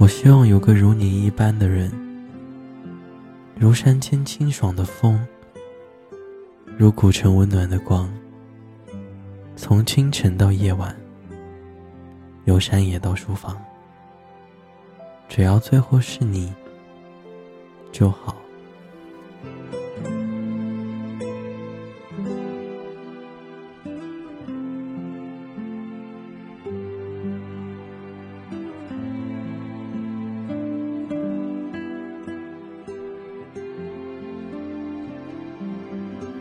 [0.00, 1.92] 我希望有个如你一般的人，
[3.54, 5.20] 如山间清爽的风，
[6.78, 8.10] 如古城温暖的光。
[9.56, 10.96] 从清晨到夜晚，
[12.46, 13.62] 由山野到书房，
[15.28, 16.50] 只要最后是你
[17.92, 18.39] 就好。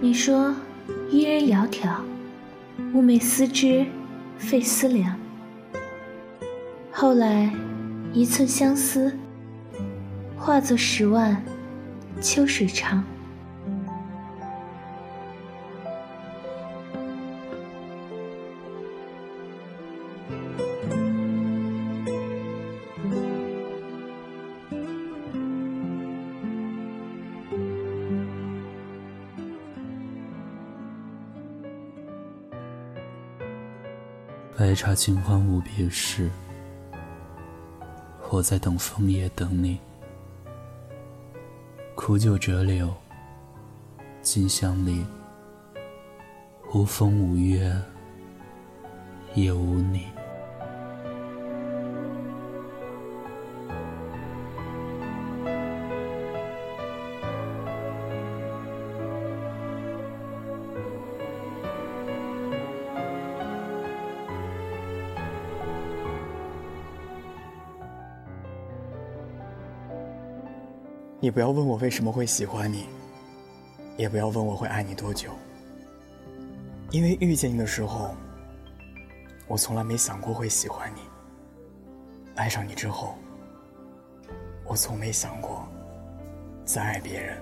[0.01, 0.55] 你说，
[1.11, 1.89] 伊人窈窕。
[2.93, 3.85] 寤寐思之，
[4.37, 5.19] 费思量。
[6.89, 7.51] 后来，
[8.13, 9.13] 一寸相思，
[10.37, 11.43] 化作十万
[12.21, 13.03] 秋水长。
[34.59, 36.29] 白茶清欢无别事，
[38.29, 39.79] 我在等枫叶等你。
[41.95, 42.93] 苦酒折柳，
[44.21, 45.05] 金香里，
[46.73, 47.73] 无风无月，
[49.33, 50.05] 也无你。
[71.21, 72.85] 你不要问我为什么会喜欢你，
[73.97, 75.31] 也不要问我会爱你多久，
[76.91, 78.15] 因为遇见你的时候，
[79.45, 81.01] 我从来没想过会喜欢你。
[82.35, 83.15] 爱上你之后，
[84.63, 85.67] 我从没想过
[86.63, 87.37] 再爱别人。